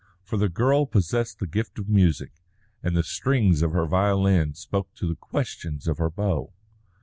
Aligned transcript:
For 0.23 0.35
the 0.37 0.49
girl 0.49 0.87
possessed 0.87 1.37
the 1.37 1.45
gift 1.45 1.77
of 1.77 1.87
music, 1.87 2.31
and 2.81 2.97
the 2.97 3.03
strings 3.03 3.61
of 3.61 3.73
her 3.73 3.85
violin 3.85 4.55
spoke 4.55 4.91
to 4.95 5.07
the 5.07 5.13
questions 5.15 5.87
of 5.87 5.99
her 5.99 6.09
bow. 6.09 6.53